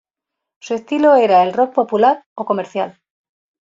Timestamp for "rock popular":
1.53-2.25